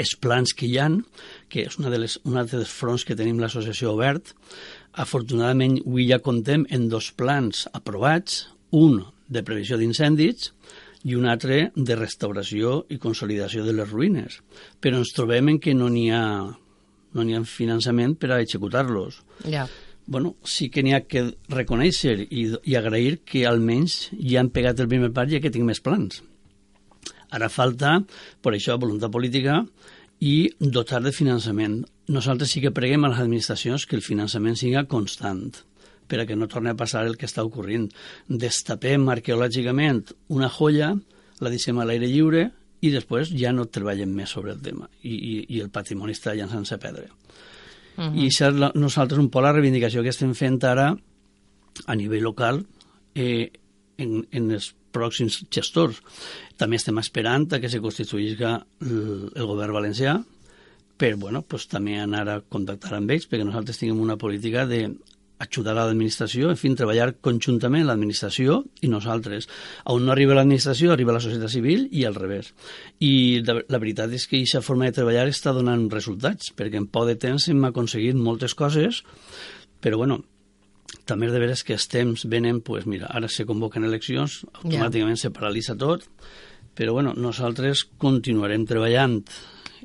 els 0.00 0.14
plans 0.16 0.54
que 0.56 0.66
hi 0.66 0.78
han, 0.80 1.02
que 1.52 1.66
és 1.68 1.78
una 1.78 1.90
de 1.92 1.98
les, 1.98 2.18
una 2.24 2.44
dels 2.48 2.70
fronts 2.72 3.04
que 3.04 3.14
tenim 3.14 3.38
l'associació 3.38 3.92
obert, 3.92 4.32
afortunadament 4.94 5.76
avui 5.84 6.06
ja 6.08 6.18
contem 6.24 6.64
en 6.70 6.88
dos 6.88 7.10
plans 7.12 7.66
aprovats, 7.76 8.46
un 8.74 9.00
de 9.28 9.42
previsió 9.46 9.78
d'incendis 9.78 10.50
i 11.04 11.16
un 11.18 11.28
altre 11.28 11.70
de 11.76 11.96
restauració 11.98 12.82
i 12.92 12.98
consolidació 13.00 13.64
de 13.64 13.74
les 13.76 13.90
ruïnes. 13.90 14.40
Però 14.80 15.00
ens 15.00 15.12
trobem 15.16 15.52
en 15.52 15.60
que 15.60 15.74
no 15.76 15.90
n'hi 15.92 16.08
ha, 16.12 16.24
no 17.14 17.24
ha 17.24 17.42
finançament 17.48 18.16
per 18.20 18.32
a 18.32 18.40
executar-los. 18.44 19.20
Ja. 19.44 19.66
Bueno, 20.06 20.34
sí 20.44 20.68
que 20.68 20.82
n'hi 20.84 20.94
ha 20.96 21.04
que 21.08 21.26
reconèixer 21.52 22.16
i, 22.28 22.46
i 22.64 22.76
agrair 22.76 23.18
que 23.24 23.46
almenys 23.48 24.10
ja 24.16 24.40
han 24.40 24.52
pegat 24.52 24.80
el 24.80 24.90
primer 24.90 25.12
pas 25.16 25.32
i 25.32 25.40
que 25.40 25.52
tinc 25.52 25.68
més 25.68 25.80
plans. 25.84 26.22
Ara 27.34 27.50
falta, 27.50 27.98
per 28.44 28.54
això, 28.54 28.76
voluntat 28.80 29.12
política 29.12 29.62
i 30.24 30.50
dotar 30.60 31.02
de 31.04 31.12
finançament. 31.12 31.82
Nosaltres 32.12 32.52
sí 32.52 32.60
que 32.62 32.72
preguem 32.72 33.04
a 33.04 33.12
les 33.12 33.22
administracions 33.24 33.86
que 33.88 33.96
el 33.98 34.04
finançament 34.04 34.56
siga 34.60 34.84
constant 34.88 35.50
per 36.08 36.20
a 36.20 36.26
que 36.26 36.36
no 36.36 36.48
torni 36.50 36.72
a 36.72 36.78
passar 36.78 37.04
el 37.06 37.16
que 37.20 37.28
està 37.28 37.44
ocorrent. 37.46 37.88
Destapem 38.28 39.08
arqueològicament 39.12 40.04
una 40.34 40.50
joia, 40.52 40.92
la 41.40 41.52
deixem 41.52 41.78
a 41.78 41.86
l'aire 41.88 42.08
lliure 42.10 42.48
i 42.84 42.92
després 42.92 43.32
ja 43.32 43.52
no 43.52 43.66
treballem 43.66 44.12
més 44.12 44.34
sobre 44.36 44.52
el 44.52 44.60
tema 44.62 44.88
i, 45.02 45.14
i, 45.14 45.34
i 45.56 45.60
el 45.64 45.72
patrimoni 45.72 46.14
està 46.14 46.34
llançant-se 46.36 46.76
a 46.76 46.82
perdre. 46.82 47.08
Uh 47.96 48.04
-huh. 48.04 48.14
I 48.20 48.26
això 48.28 48.50
és 48.50 48.58
la, 48.58 48.72
nosaltres 48.74 49.18
un 49.18 49.30
poc 49.30 49.42
la 49.42 49.52
reivindicació 49.52 50.02
que 50.02 50.08
estem 50.10 50.34
fent 50.34 50.62
ara 50.64 50.96
a 51.86 51.94
nivell 51.94 52.22
local 52.22 52.64
eh, 53.14 53.50
en, 53.98 54.26
en 54.30 54.50
els 54.50 54.74
pròxims 54.92 55.46
gestors. 55.50 56.02
També 56.56 56.76
estem 56.76 56.98
esperant 56.98 57.52
a 57.52 57.60
que 57.60 57.68
se 57.68 57.80
constituïsca 57.80 58.66
el, 58.80 59.30
el 59.34 59.46
govern 59.46 59.72
valencià 59.72 60.22
per 60.96 61.16
bueno, 61.16 61.42
pues, 61.42 61.66
també 61.66 61.98
anar 61.98 62.28
a 62.30 62.40
contactar 62.40 62.94
amb 62.98 63.10
ells 63.10 63.26
perquè 63.26 63.44
nosaltres 63.46 63.80
tinguem 63.80 64.00
una 64.00 64.16
política 64.16 64.66
de 64.66 64.86
ajudar 65.42 65.74
a 65.74 65.84
l'administració, 65.84 66.50
en 66.52 66.58
fi, 66.58 66.70
treballar 66.78 67.14
conjuntament 67.24 67.86
l'administració 67.88 68.60
i 68.86 68.90
nosaltres. 68.90 69.48
On 69.90 70.04
no 70.06 70.12
arriba 70.14 70.36
l'administració, 70.38 70.92
arriba 70.92 71.16
la 71.16 71.22
societat 71.24 71.50
civil 71.52 71.88
i 71.90 72.04
al 72.06 72.14
revés. 72.14 72.52
I 73.02 73.42
la, 73.46 73.58
la 73.68 73.80
veritat 73.82 74.14
és 74.14 74.28
que 74.30 74.38
aquesta 74.38 74.62
forma 74.64 74.86
de 74.88 74.96
treballar 75.00 75.26
està 75.30 75.54
donant 75.56 75.88
resultats, 75.92 76.52
perquè 76.54 76.78
en 76.80 76.86
poc 76.86 77.08
de 77.10 77.18
temps 77.26 77.48
hem 77.50 77.66
aconseguit 77.66 78.16
moltes 78.18 78.54
coses, 78.54 79.02
però 79.82 79.98
bueno, 80.00 80.22
també 81.04 81.28
és 81.28 81.34
de 81.34 81.42
veres 81.42 81.64
que 81.66 81.74
els 81.76 81.88
temps 81.90 82.26
venen, 82.30 82.62
pues 82.64 82.86
mira, 82.86 83.10
ara 83.10 83.28
se 83.28 83.46
convoquen 83.48 83.84
eleccions, 83.84 84.42
automàticament 84.62 85.18
yeah. 85.18 85.26
se 85.26 85.34
paralitza 85.34 85.76
tot, 85.76 86.06
però 86.74 86.94
bueno, 86.94 87.12
nosaltres 87.18 87.84
continuarem 87.98 88.64
treballant 88.66 89.20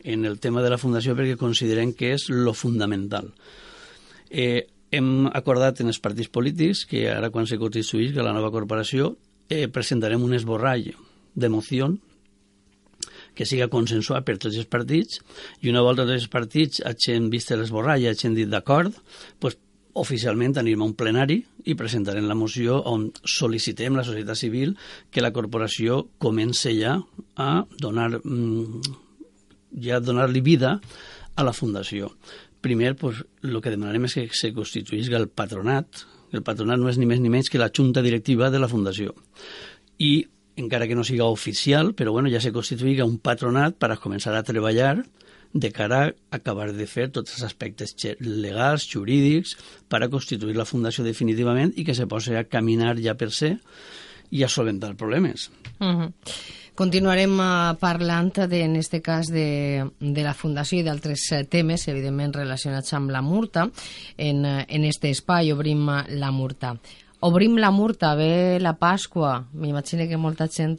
en 0.04 0.26
el 0.26 0.40
tema 0.40 0.64
de 0.64 0.70
la 0.72 0.80
fundació 0.80 1.16
perquè 1.18 1.36
considerem 1.38 1.92
que 1.98 2.14
és 2.16 2.30
lo 2.32 2.54
fundamental. 2.56 3.34
Eh, 4.30 4.68
hem 4.92 5.28
acordat 5.28 5.82
en 5.82 5.92
els 5.92 6.02
partits 6.02 6.32
polítics 6.34 6.86
que 6.90 7.06
ara 7.12 7.30
quan 7.34 7.48
se 7.48 7.60
constituïsca 7.62 8.26
la 8.26 8.34
nova 8.34 8.52
corporació 8.54 9.16
eh, 9.50 9.68
presentarem 9.68 10.24
un 10.24 10.36
esborrall 10.38 10.92
de 11.36 11.50
moció 11.50 11.94
que 13.38 13.46
siga 13.48 13.70
consensuat 13.72 14.26
per 14.28 14.38
tots 14.42 14.58
els 14.58 14.68
partits 14.70 15.22
i 15.64 15.72
una 15.72 15.84
volta 15.86 16.04
tots 16.04 16.18
els 16.18 16.32
partits 16.32 16.84
hagin 16.86 17.30
vist 17.32 17.54
l'esborrall 17.54 18.04
i 18.04 18.10
hagin 18.10 18.36
dit 18.36 18.50
d'acord, 18.50 18.96
pues, 19.40 19.58
oficialment 20.00 20.58
anirem 20.60 20.84
a 20.84 20.88
un 20.90 20.96
plenari 20.98 21.40
i 21.66 21.76
presentarem 21.76 22.28
la 22.30 22.38
moció 22.38 22.78
on 22.88 23.10
sol·licitem 23.26 23.98
la 23.98 24.06
societat 24.08 24.38
civil 24.38 24.76
que 25.12 25.24
la 25.24 25.34
corporació 25.36 26.04
comence 26.22 26.74
ja 26.78 26.98
a 27.36 27.50
donar 27.82 28.12
mm, 28.20 28.82
ja 29.82 30.00
donar-li 30.00 30.42
vida 30.42 30.78
a 31.36 31.44
la 31.46 31.54
fundació. 31.54 32.12
Primer, 32.62 32.96
pues, 33.00 33.24
el 33.44 33.62
que 33.64 33.72
demanarem 33.72 34.08
és 34.10 34.18
que 34.18 34.28
se 34.36 34.52
constituïsca 34.56 35.20
el 35.20 35.30
patronat. 35.32 36.04
El 36.36 36.44
patronat 36.46 36.82
no 36.82 36.90
és 36.92 37.00
ni 37.00 37.08
més 37.10 37.22
ni 37.24 37.32
menys 37.32 37.50
que 37.50 37.62
la 37.62 37.72
junta 37.76 38.04
directiva 38.06 38.50
de 38.52 38.60
la 38.60 38.68
fundació. 38.68 39.16
I, 39.98 40.28
encara 40.60 40.88
que 40.88 40.98
no 40.98 41.06
siga 41.08 41.30
oficial, 41.32 41.94
però 41.96 42.12
bueno, 42.12 42.30
ja 42.30 42.42
se 42.44 42.52
constituïga 42.52 43.08
un 43.08 43.18
patronat 43.24 43.80
per 43.80 43.94
a 43.94 44.00
començar 44.02 44.36
a 44.36 44.44
treballar 44.44 44.98
de 45.54 45.72
cara 45.72 46.02
a 46.30 46.36
acabar 46.38 46.74
de 46.74 46.86
fer 46.86 47.08
tots 47.10 47.34
els 47.34 47.46
aspectes 47.48 47.96
legals, 48.20 48.86
jurídics, 48.92 49.56
per 49.90 50.04
a 50.04 50.10
constituir 50.12 50.56
la 50.58 50.68
fundació 50.70 51.04
definitivament 51.08 51.74
i 51.76 51.88
que 51.88 51.96
se 51.98 52.06
posi 52.08 52.36
a 52.36 52.46
caminar 52.46 52.98
ja 53.02 53.16
per 53.18 53.32
ser 53.32 53.56
i 54.32 54.44
a 54.44 54.50
solventar 54.50 54.96
problemes. 54.96 55.52
Uh 55.80 55.88
-huh. 55.88 56.14
Continuarem 56.80 57.34
uh, 57.40 57.76
parlant, 57.76 58.48
de, 58.48 58.62
en 58.64 58.78
este 58.78 59.02
cas, 59.02 59.28
de, 59.28 59.84
de 60.00 60.24
la 60.24 60.32
Fundació 60.34 60.80
i 60.80 60.84
d'altres 60.84 61.26
uh, 61.36 61.42
temes, 61.44 61.84
evidentment 61.92 62.32
relacionats 62.38 62.94
amb 62.94 63.12
la 63.12 63.20
Murta. 63.22 63.66
En, 64.16 64.46
uh, 64.46 64.64
en 64.66 64.86
este 64.86 65.10
espai 65.10 65.52
obrim 65.52 65.90
la 66.08 66.32
Murta. 66.32 66.78
Obrim 67.20 67.58
la 67.58 67.72
Murta, 67.72 68.14
ve 68.16 68.60
la 68.62 68.78
Pasqua. 68.80 69.46
M'imagino 69.52 70.08
que 70.08 70.16
molta 70.16 70.48
gent 70.48 70.78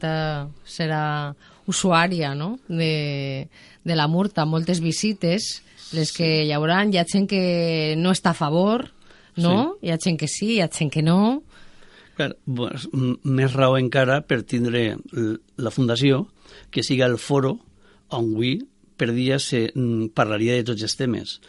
serà 0.65 1.35
usuària 1.69 2.33
no? 2.33 2.57
de, 2.67 3.47
de 3.83 3.95
la 3.95 4.07
Murta, 4.07 4.47
moltes 4.49 4.81
visites, 4.81 5.61
les 5.93 6.09
que 6.17 6.47
hi 6.47 6.51
haurà. 6.51 6.81
Hi 6.89 6.97
ha 6.97 7.05
gent 7.05 7.29
que 7.29 7.93
no 8.01 8.09
està 8.09 8.33
a 8.33 8.39
favor, 8.41 8.87
no? 9.37 9.77
Sí. 9.77 9.85
Hi 9.85 9.93
ha 9.93 10.01
gent 10.01 10.17
que 10.17 10.27
sí, 10.27 10.55
hi 10.55 10.61
ha 10.65 10.71
gent 10.73 10.89
que 10.89 11.05
no 11.05 11.43
Clar, 12.21 12.35
pues, 12.45 12.83
més 13.25 13.53
raó 13.55 13.79
encara 13.79 14.19
per 14.21 14.43
tindre 14.45 14.99
la 15.57 15.71
fundació 15.73 16.27
que 16.69 16.83
siga 16.85 17.07
el 17.09 17.17
foro 17.17 17.55
on 18.13 18.27
avui 18.27 18.59
per 18.99 19.07
dia 19.15 19.39
se 19.41 19.71
parlaria 20.13 20.53
de 20.53 20.67
tots 20.67 20.85
els 20.85 20.93
temes. 20.99 21.39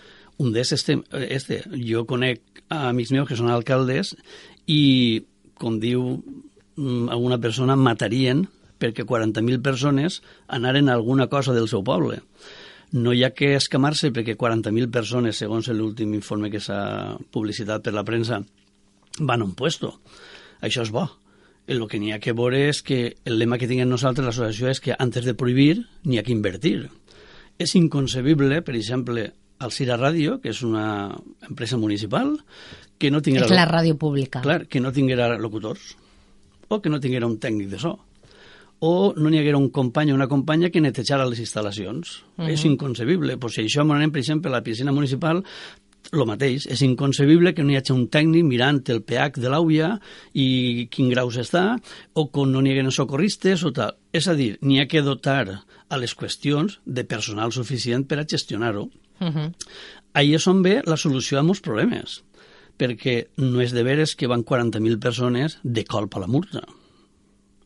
Un 0.41 0.55
d'aquests 0.55 0.87
temes, 0.89 1.27
este, 1.29 1.61
jo 1.77 2.07
conec 2.09 2.63
amics 2.73 3.13
meus 3.13 3.29
que 3.29 3.37
són 3.37 3.53
alcaldes 3.53 4.15
i, 4.65 5.21
com 5.61 5.77
diu 5.83 6.23
alguna 6.81 7.37
persona, 7.43 7.77
matarien 7.77 8.47
perquè 8.81 9.05
40.000 9.05 9.61
persones 9.61 10.23
anaren 10.49 10.89
a 10.89 10.97
alguna 10.97 11.29
cosa 11.29 11.53
del 11.53 11.69
seu 11.69 11.85
poble. 11.85 12.23
No 12.97 13.13
hi 13.13 13.27
ha 13.27 13.35
que 13.37 13.53
escamar-se 13.61 14.09
perquè 14.17 14.39
40.000 14.41 14.89
persones, 14.89 15.37
segons 15.37 15.69
l'últim 15.69 16.17
informe 16.17 16.49
que 16.49 16.65
s'ha 16.65 17.19
publicitat 17.29 17.85
per 17.85 17.93
la 17.93 18.09
premsa, 18.09 18.41
van 19.21 19.43
a 19.43 19.45
un 19.45 19.53
puesto 19.53 19.99
això 20.63 20.87
és 20.87 20.93
bo. 20.95 21.09
El 21.67 21.85
que 21.87 22.01
n'hi 22.03 22.11
ha 22.15 22.19
que 22.23 22.35
veure 22.35 22.65
és 22.71 22.81
que 22.83 23.17
el 23.29 23.39
lema 23.39 23.59
que 23.59 23.69
tinguem 23.71 23.91
nosaltres, 23.91 24.25
l'associació, 24.27 24.71
és 24.73 24.81
que 24.83 24.97
antes 24.99 25.27
de 25.29 25.37
prohibir 25.39 25.85
n'hi 26.07 26.19
ha 26.19 26.25
que 26.27 26.35
invertir. 26.35 26.89
És 27.59 27.77
inconcebible, 27.79 28.63
per 28.67 28.75
exemple, 28.75 29.29
al 29.63 29.71
Cira 29.71 29.99
Ràdio, 29.99 30.41
que 30.43 30.51
és 30.51 30.63
una 30.67 31.13
empresa 31.47 31.79
municipal, 31.79 32.35
que 32.99 33.13
no 33.15 33.23
tinguera... 33.23 33.47
És 33.47 33.55
la 33.55 33.69
ràdio 33.69 33.99
pública. 33.99 34.43
Clar, 34.43 34.65
que 34.67 34.83
no 34.83 34.91
tinguera 34.95 35.29
locutors, 35.39 35.93
o 36.67 36.81
que 36.83 36.91
no 36.91 36.99
tinguera 37.03 37.29
un 37.31 37.39
tècnic 37.39 37.71
de 37.71 37.79
so, 37.79 37.95
o 38.83 39.15
no 39.15 39.31
n'hi 39.31 39.39
haguera 39.39 39.61
un 39.61 39.69
company 39.71 40.11
o 40.11 40.17
una 40.17 40.27
companya 40.27 40.73
que 40.75 40.83
netejara 40.83 41.29
les 41.31 41.39
instal·lacions. 41.39 42.17
Uh 42.37 42.43
-huh. 42.43 42.51
És 42.51 42.65
inconcebible. 42.65 43.39
Pues 43.39 43.55
si 43.55 43.63
això 43.63 43.83
anem, 43.83 44.11
per 44.11 44.19
exemple, 44.19 44.51
a 44.51 44.59
la 44.59 44.63
piscina 44.63 44.91
municipal, 44.91 45.45
el 46.11 46.25
mateix. 46.29 46.67
És 46.67 46.83
inconcebible 46.83 47.55
que 47.55 47.65
no 47.65 47.73
hi 47.73 47.79
hagi 47.81 47.95
un 47.95 48.09
tècnic 48.13 48.45
mirant 48.49 48.83
el 48.93 49.03
pH 49.07 49.41
de 49.43 49.53
l'àuia 49.53 49.93
i 50.35 50.89
quin 50.93 51.13
graus 51.13 51.39
està, 51.41 51.79
o 52.15 52.27
que 52.33 52.47
no 52.49 52.63
n'hi 52.63 52.75
hagi 52.75 52.95
socorristes 52.97 53.65
o 53.69 53.73
tal. 53.77 53.97
És 54.13 54.29
a 54.29 54.37
dir, 54.39 54.57
n'hi 54.61 54.81
ha 54.83 54.89
que 54.91 55.05
dotar 55.07 55.47
a 55.89 56.01
les 56.01 56.15
qüestions 56.19 56.81
de 56.85 57.05
personal 57.05 57.53
suficient 57.53 58.07
per 58.09 58.21
a 58.21 58.27
gestionar-ho. 58.29 58.89
Uh 59.21 59.29
-huh. 59.29 59.53
Ahí 60.15 60.35
és 60.35 60.47
on 60.47 60.63
ve 60.63 60.83
la 60.85 60.97
solució 60.97 61.39
a 61.39 61.43
molts 61.43 61.61
problemes, 61.61 62.23
perquè 62.79 63.29
no 63.37 63.61
és 63.61 63.73
de 63.73 63.83
veres 63.83 64.15
que 64.17 64.27
van 64.27 64.45
40.000 64.45 64.99
persones 64.99 65.59
de 65.63 65.85
colp 65.85 66.17
a 66.17 66.21
la 66.21 66.27
multa 66.27 66.63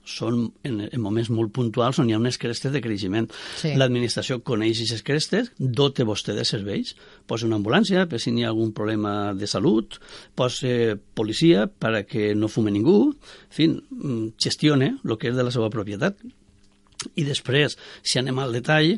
són 0.06 0.46
en, 0.66 0.80
en 0.86 1.02
moments 1.02 1.28
molt 1.34 1.52
puntuals 1.56 1.98
on 2.00 2.08
hi 2.08 2.14
ha 2.14 2.20
unes 2.20 2.38
crestes 2.40 2.72
de 2.72 2.80
creixement. 2.82 3.28
Sí. 3.60 3.74
L'administració 3.78 4.38
coneix 4.46 4.80
aquestes 4.80 5.04
crestes, 5.06 5.50
dote 5.58 6.06
vostè 6.06 6.36
de 6.36 6.46
serveis, 6.48 6.94
posa 7.26 7.48
una 7.48 7.58
ambulància 7.60 8.06
per 8.08 8.20
si 8.22 8.32
n'hi 8.32 8.46
ha 8.46 8.52
algun 8.54 8.72
problema 8.76 9.34
de 9.36 9.50
salut, 9.50 9.98
posa 10.38 10.96
policia 11.18 11.66
per 11.66 12.06
que 12.06 12.32
no 12.38 12.48
fume 12.52 12.72
ningú, 12.72 12.98
en 13.10 13.56
fi, 13.58 13.68
mm, 13.68 14.36
gestione 14.38 14.96
el 15.02 15.18
que 15.18 15.32
és 15.32 15.36
de 15.36 15.44
la 15.44 15.54
seva 15.54 15.70
propietat. 15.74 16.22
I 17.14 17.26
després, 17.26 17.76
si 18.02 18.18
anem 18.18 18.38
al 18.38 18.54
detall, 18.54 18.96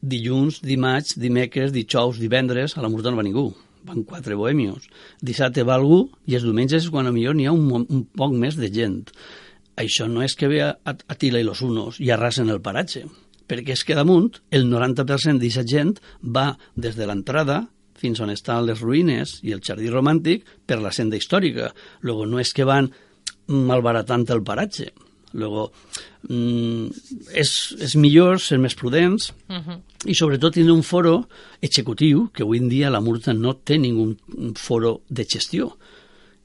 dilluns, 0.00 0.60
dimarts, 0.64 1.16
dimecres, 1.20 1.72
dijous, 1.72 2.18
divendres, 2.20 2.76
a 2.76 2.82
la 2.82 2.90
Murta 2.90 3.12
no 3.12 3.20
va 3.20 3.26
ningú 3.26 3.52
van 3.86 4.02
quatre 4.02 4.34
bohemios. 4.34 4.88
Dissabte 5.22 5.62
va 5.62 5.76
algú 5.78 6.08
i 6.26 6.34
els 6.34 6.42
diumenges 6.42 6.82
és 6.82 6.90
quan 6.90 7.06
a 7.06 7.12
millor 7.14 7.36
n'hi 7.38 7.46
ha 7.46 7.54
un, 7.54 7.86
un 7.86 8.02
poc 8.18 8.32
més 8.34 8.58
de 8.58 8.66
gent 8.72 9.04
això 9.76 10.08
no 10.08 10.24
és 10.24 10.34
que 10.36 10.48
ve 10.48 10.62
a, 10.64 10.74
a 10.84 11.14
Tila 11.14 11.40
i 11.40 11.46
los 11.46 11.62
Unos 11.62 12.00
i 12.00 12.10
arrasen 12.10 12.50
el 12.50 12.62
paratge, 12.64 13.04
perquè 13.46 13.76
és 13.76 13.84
que 13.86 13.96
damunt 13.98 14.32
el 14.50 14.66
90% 14.70 15.38
d'aquesta 15.38 15.66
gent 15.68 15.96
va 16.22 16.52
des 16.74 16.96
de 16.96 17.06
l'entrada 17.06 17.64
fins 17.96 18.20
on 18.20 18.30
estan 18.32 18.66
les 18.66 18.80
ruïnes 18.82 19.38
i 19.46 19.54
el 19.56 19.62
jardí 19.64 19.88
romàntic 19.92 20.44
per 20.66 20.80
la 20.82 20.92
senda 20.92 21.16
històrica. 21.16 21.72
Luego 22.00 22.26
no 22.26 22.40
és 22.42 22.52
que 22.52 22.66
van 22.68 22.90
malbaratant 23.46 24.26
el 24.34 24.42
paratge. 24.44 24.90
Luego, 25.36 25.70
mm, 26.28 26.86
és, 27.36 27.50
és 27.82 27.96
millor 28.00 28.40
ser 28.40 28.58
més 28.58 28.74
prudents 28.74 29.32
uh 29.48 29.56
-huh. 29.56 29.80
i 30.06 30.14
sobretot 30.14 30.54
tindre 30.54 30.72
un 30.72 30.82
foro 30.82 31.28
executiu, 31.60 32.30
que 32.32 32.42
avui 32.42 32.58
en 32.58 32.68
dia 32.68 32.90
la 32.90 33.00
Murta 33.00 33.34
no 33.34 33.56
té 33.56 33.78
ningú 33.78 34.16
foro 34.54 35.02
de 35.08 35.24
gestió. 35.24 35.76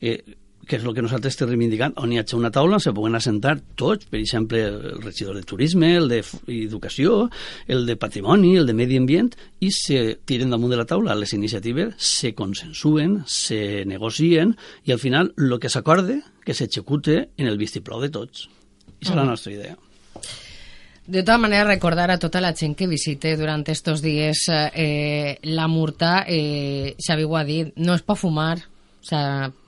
Eh, 0.02 0.24
que 0.72 0.78
és 0.80 0.86
el 0.88 0.94
que 0.96 1.04
nosaltres 1.04 1.34
estem 1.36 1.50
reivindicant, 1.50 1.92
on 2.00 2.14
hi 2.14 2.22
ha 2.22 2.24
una 2.38 2.50
taula 2.56 2.78
on 2.78 2.84
se 2.84 2.94
puguen 2.96 3.18
assentar 3.18 3.58
tots, 3.76 4.06
per 4.08 4.22
exemple, 4.22 4.62
el 4.64 5.02
regidor 5.04 5.36
de 5.36 5.44
turisme, 5.44 5.90
el 6.00 6.08
d'educació, 6.08 7.26
el 7.68 7.84
de 7.90 7.98
patrimoni, 8.00 8.54
el 8.56 8.70
de 8.70 8.76
medi 8.78 8.96
ambient, 9.02 9.34
i 9.60 9.74
se 9.76 10.16
tiren 10.24 10.56
damunt 10.56 10.72
de 10.72 10.80
la 10.80 10.88
taula 10.88 11.18
les 11.20 11.36
iniciatives, 11.36 12.00
se 12.00 12.32
consensuen, 12.40 13.20
se 13.28 13.84
negocien, 13.84 14.56
i 14.88 14.96
al 14.96 15.04
final 15.04 15.34
el 15.36 15.60
que 15.60 15.68
s'acorde 15.68 16.22
que 16.46 16.56
s'execute 16.56 17.20
en 17.36 17.52
el 17.52 17.60
vistiplau 17.60 18.00
de 18.00 18.14
tots. 18.16 18.48
I 19.02 19.10
és 19.10 19.16
la 19.18 19.28
nostra 19.28 19.52
idea. 19.52 19.76
De 21.04 21.20
tota 21.20 21.42
manera, 21.42 21.68
recordar 21.68 22.14
a 22.14 22.22
tota 22.22 22.40
la 22.40 22.56
gent 22.56 22.78
que 22.80 22.88
visite 22.88 23.36
durant 23.36 23.68
estos 23.68 24.00
dies 24.00 24.48
eh, 24.48 25.36
la 25.52 25.68
Murta, 25.68 26.22
eh, 26.30 26.96
Xavi 26.96 27.28
ho 27.28 27.36
ha 27.36 27.44
dit, 27.44 27.76
no 27.76 27.98
es 27.98 28.06
pot 28.08 28.24
fumar, 28.24 28.62
o 28.62 29.04
sea, 29.04 29.50
Mm, 29.50 29.61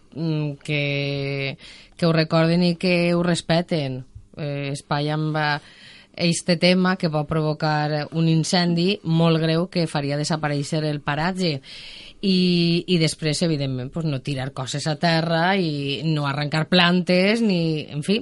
que, 0.64 1.58
que 1.98 2.06
ho 2.06 2.14
recorden 2.14 2.64
i 2.64 2.76
que 2.80 3.14
ho 3.14 3.24
respeten. 3.26 4.04
Eh, 4.38 4.72
espai 4.74 5.12
amb 5.14 5.38
este 6.14 6.58
tema 6.62 6.96
que 6.96 7.10
va 7.10 7.26
provocar 7.26 8.08
un 8.14 8.28
incendi 8.30 9.00
molt 9.04 9.42
greu 9.42 9.68
que 9.74 9.90
faria 9.90 10.18
desaparèixer 10.18 10.84
el 10.86 11.02
paratge 11.02 11.60
i, 12.24 12.84
i 12.88 12.98
després, 13.02 13.42
evidentment, 13.44 13.90
pues, 13.92 14.06
no 14.06 14.22
tirar 14.24 14.54
coses 14.56 14.86
a 14.88 14.96
terra 14.96 15.58
i 15.58 16.02
no 16.08 16.28
arrencar 16.30 16.70
plantes 16.72 17.42
ni, 17.44 17.84
en 17.92 18.06
fi, 18.06 18.22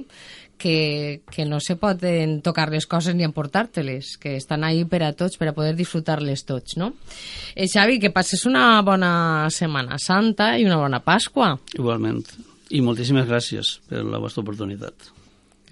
que, 0.62 1.22
que 1.28 1.44
no 1.44 1.58
se 1.58 1.74
poden 1.74 2.40
tocar 2.40 2.70
les 2.70 2.86
coses 2.86 3.16
ni 3.18 3.26
emportar-te-les, 3.26 4.14
que 4.22 4.36
estan 4.38 4.62
ahí 4.62 4.84
per 4.86 5.02
a 5.02 5.10
tots, 5.18 5.34
per 5.40 5.48
a 5.50 5.54
poder 5.56 5.72
disfrutar-les 5.74 6.44
tots, 6.46 6.76
no? 6.78 6.92
Eh, 7.56 7.66
Xavi, 7.66 7.98
que 7.98 8.12
passes 8.14 8.46
una 8.46 8.78
bona 8.86 9.48
Setmana 9.50 9.98
Santa 9.98 10.52
i 10.54 10.68
una 10.68 10.78
bona 10.78 11.02
Pasqua. 11.02 11.56
Igualment. 11.74 12.22
I 12.70 12.84
moltíssimes 12.86 13.26
gràcies 13.26 13.80
per 13.90 14.04
la 14.06 14.22
vostra 14.22 14.44
oportunitat. 14.46 15.10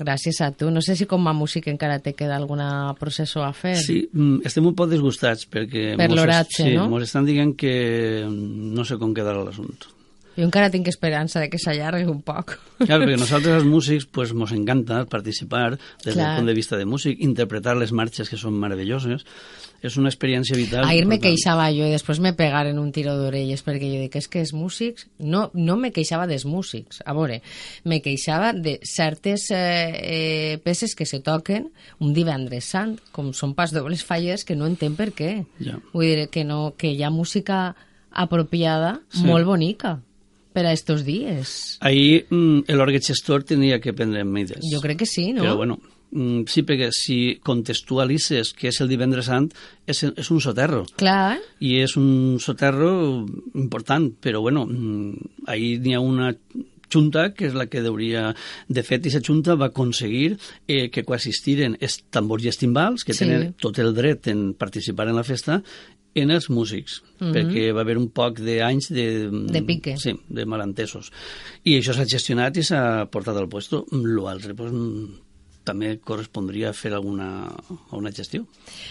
Gràcies 0.01 0.41
a 0.43 0.51
tu. 0.51 0.73
No 0.75 0.83
sé 0.83 0.97
si 0.99 1.07
com 1.07 1.31
a 1.31 1.37
músic 1.37 1.69
encara 1.71 2.01
te 2.03 2.17
queda 2.19 2.35
alguna 2.35 2.91
processó 2.99 3.45
a 3.47 3.53
fer. 3.55 3.77
Sí, 3.79 4.03
mm, 4.11 4.43
estem 4.49 4.67
un 4.67 4.75
poc 4.75 4.91
disgustats 4.91 5.47
perquè... 5.47 5.95
Per 6.01 6.11
l'oratge, 6.11 6.65
sí, 6.65 6.75
no? 6.75 6.91
Sí, 6.91 7.07
estan 7.07 7.31
dient 7.31 7.55
que 7.55 8.27
no 8.27 8.83
sé 8.89 8.99
com 8.99 9.15
quedarà 9.15 9.47
l'assumpte. 9.47 10.00
Jo 10.37 10.47
encara 10.47 10.71
tinc 10.71 10.89
esperança 10.89 11.41
de 11.43 11.49
que 11.51 11.59
s'allargui 11.59 12.07
un 12.09 12.21
poc. 12.23 12.55
Claro, 12.81 13.03
perquè 13.05 13.19
nosaltres 13.19 13.59
els 13.59 13.67
músics 13.67 14.07
pues, 14.07 14.31
mos 14.33 14.53
encanta 14.57 15.03
participar 15.11 15.75
des 16.05 16.15
Clar. 16.15 16.15
del 16.15 16.37
punt 16.39 16.47
de 16.49 16.55
vista 16.55 16.79
de 16.79 16.87
músic, 16.87 17.19
interpretar 17.21 17.75
les 17.77 17.93
marxes 17.93 18.31
que 18.31 18.39
són 18.41 18.57
meravelloses. 18.61 19.27
És 19.81 19.97
una 19.97 20.11
experiència 20.13 20.59
vital. 20.59 20.85
Ahir 20.85 21.07
me 21.09 21.17
queixava 21.23 21.71
jo 21.73 21.87
i 21.89 21.93
després 21.95 22.19
me 22.21 22.35
pegaren 22.37 22.77
un 22.77 22.91
tiro 22.93 23.15
d'orelles 23.17 23.63
perquè 23.65 23.89
jo 23.89 24.03
dic, 24.03 24.19
és 24.21 24.29
que 24.29 24.43
els 24.45 24.53
músics... 24.53 25.07
No, 25.19 25.47
no 25.57 25.79
me 25.81 25.89
queixava 25.93 26.27
dels 26.29 26.45
músics, 26.45 27.01
a 27.01 27.15
veure, 27.17 27.39
me 27.89 28.03
queixava 28.05 28.53
de 28.53 28.77
certes 28.85 29.47
eh, 29.57 29.57
eh, 29.57 30.59
peces 30.65 30.93
que 30.97 31.09
se 31.09 31.23
toquen 31.25 31.71
un 31.99 32.13
divendres 32.13 32.69
sant, 32.75 32.99
com 33.17 33.33
són 33.33 33.57
pas 33.57 33.73
dobles 33.73 34.05
falles 34.05 34.45
que 34.45 34.57
no 34.57 34.69
entenc 34.69 35.01
per 35.01 35.11
què. 35.17 35.33
Ja. 35.65 35.81
Vull 35.95 36.09
dir 36.11 36.29
que, 36.29 36.45
no, 36.45 36.75
que 36.77 36.93
hi 36.93 37.01
ha 37.01 37.13
música 37.13 37.71
apropiada 38.11 38.99
sí. 39.09 39.25
molt 39.25 39.49
bonica 39.49 39.97
per 40.53 40.67
a 40.67 40.75
estos 40.75 41.05
dies. 41.07 41.79
Ahir 41.81 42.27
mm, 42.29 42.71
l'orgue 42.75 43.01
gestor 43.05 43.45
tenia 43.47 43.81
que 43.81 43.95
prendre 43.97 44.25
medides. 44.25 44.67
Jo 44.73 44.83
crec 44.83 45.03
que 45.05 45.09
sí, 45.09 45.31
no? 45.33 45.45
Però 45.45 45.57
bueno, 45.59 45.79
mm, 46.11 46.47
sí, 46.51 46.65
perquè 46.67 46.91
si 46.95 47.19
contextualitzes 47.47 48.55
que 48.59 48.71
és 48.73 48.81
el 48.83 48.91
divendres 48.91 49.31
sant, 49.31 49.51
és, 49.87 50.03
és 50.11 50.33
un 50.33 50.43
soterro. 50.43 50.85
Clar. 51.01 51.39
I 51.61 51.79
és 51.85 51.97
un 52.01 52.41
soterro 52.43 52.93
important, 53.55 54.11
però 54.21 54.43
bueno, 54.45 54.67
mm, 54.67 55.47
ahir 55.51 55.79
n'hi 55.85 55.97
ha 55.97 56.05
una 56.05 56.35
Junta, 56.91 57.29
que 57.35 57.47
és 57.47 57.55
la 57.55 57.69
que 57.71 57.83
hauria... 57.87 58.33
De 58.69 58.83
fet, 58.83 59.05
aquesta 59.05 59.23
Junta 59.23 59.55
va 59.55 59.71
aconseguir 59.71 60.33
eh, 60.67 60.89
que 60.91 61.05
coassistiren 61.07 61.77
els 61.79 62.01
tambors 62.11 62.45
i 62.45 62.51
els 62.51 62.59
timbals, 62.59 63.07
que 63.07 63.15
sí. 63.15 63.25
tenen 63.25 63.53
tot 63.63 63.79
el 63.79 63.95
dret 63.95 64.27
en 64.33 64.51
participar 64.59 65.07
en 65.09 65.21
la 65.21 65.27
festa, 65.27 65.61
en 66.15 66.31
els 66.31 66.51
músics, 66.51 67.03
mm 67.03 67.25
-hmm. 67.25 67.33
perquè 67.35 67.73
va 67.75 67.83
haver 67.83 67.97
un 67.99 68.09
poc 68.11 68.41
d'anys 68.41 68.91
de... 68.91 69.31
De 69.31 69.63
pique. 69.63 69.97
Sí, 69.97 70.13
de 70.29 70.45
malentesos. 70.47 71.13
I 71.65 71.79
això 71.79 71.93
s'ha 71.95 72.05
gestionat 72.05 72.57
i 72.57 72.63
s'ha 72.63 73.07
portat 73.11 73.37
al 73.37 73.49
puesto. 73.49 73.87
L'altre, 73.93 74.55
pues, 74.55 74.73
també 75.65 75.99
correspondria 75.99 76.73
fer 76.73 76.93
alguna, 76.93 77.47
alguna 77.91 78.11
gestió. 78.11 78.47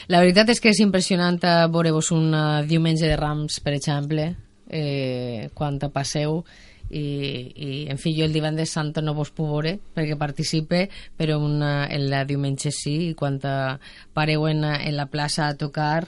La 0.07 0.19
veritat 0.19 0.49
és 0.49 0.59
que 0.59 0.69
és 0.69 0.79
impressionant 0.79 1.39
veure-vos 1.71 2.11
un 2.11 2.33
uh, 2.33 2.65
diumenge 2.67 3.05
de 3.05 3.17
Rams, 3.17 3.59
per 3.59 3.73
exemple, 3.73 4.35
eh, 4.69 5.49
quan 5.53 5.79
passeu 5.91 6.43
i, 6.89 7.01
i 7.55 7.88
en 7.89 7.99
fi, 8.01 8.15
jo 8.17 8.25
el 8.25 8.33
divendres 8.33 8.71
sant 8.73 8.95
no 9.03 9.13
vos 9.13 9.31
puc 9.31 9.49
veure 9.49 9.75
perquè 9.93 10.17
participe 10.17 10.88
però 11.17 11.38
una, 11.41 11.88
en 11.88 12.07
la 12.09 12.23
diumenge 12.25 12.71
sí 12.73 13.09
i 13.09 13.13
quan 13.13 13.39
pareu 14.13 14.47
en, 14.49 14.63
en 14.63 14.95
la 14.97 15.05
plaça 15.05 15.47
a 15.47 15.57
tocar 15.57 16.07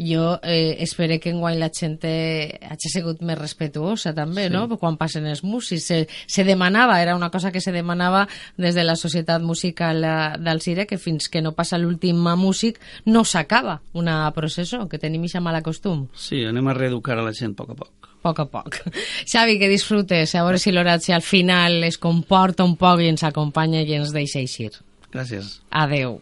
jo 0.00 0.38
eh, 0.42 0.76
espero 0.80 1.18
que 1.20 1.30
enguany 1.30 1.58
la 1.60 1.70
gent 1.70 1.98
hagi 2.00 2.90
sigut 2.92 3.20
més 3.26 3.38
respetuosa 3.38 4.14
també, 4.16 4.46
sí. 4.48 4.54
no? 4.54 4.66
Quan 4.80 4.96
passen 5.00 5.26
els 5.28 5.42
músics. 5.44 5.84
Se, 5.90 6.00
se 6.26 6.44
demanava, 6.44 7.00
era 7.02 7.16
una 7.16 7.30
cosa 7.30 7.52
que 7.52 7.60
se 7.60 7.72
demanava 7.72 8.26
des 8.56 8.74
de 8.74 8.84
la 8.84 8.96
Societat 8.96 9.42
Musical 9.42 10.04
del 10.40 10.60
Cire, 10.60 10.86
que 10.86 10.98
fins 10.98 11.28
que 11.28 11.42
no 11.42 11.52
passa 11.52 11.78
l'últim 11.78 12.16
músic 12.36 12.78
no 13.06 13.24
s'acaba 13.24 13.80
una 13.92 14.30
processó, 14.32 14.86
que 14.88 14.98
tenim 14.98 15.24
això 15.26 15.40
mal 15.42 15.60
costum. 15.62 16.06
Sí, 16.14 16.44
anem 16.46 16.68
a 16.70 16.76
reeducar 16.76 17.18
a 17.18 17.26
la 17.26 17.34
gent 17.36 17.56
a 17.56 17.60
poc 17.60 17.74
a 17.74 17.78
poc 17.82 17.90
a 17.90 18.22
poc 18.22 18.40
a 18.40 18.46
poc. 18.46 18.80
Xavi, 19.32 19.58
que 19.58 19.68
disfrutes, 19.68 20.34
a 20.34 20.44
veure 20.44 20.60
si 20.60 20.72
l'Horatge 20.72 21.14
al 21.16 21.24
final 21.24 21.84
es 21.84 21.98
comporta 21.98 22.64
un 22.64 22.76
poc 22.80 23.00
i 23.00 23.10
ens 23.12 23.24
acompanya 23.24 23.82
i 23.82 23.96
ens 23.96 24.12
deixa 24.12 24.42
eixir. 24.42 24.74
Gràcies. 25.10 25.58
Adeu. 25.70 26.20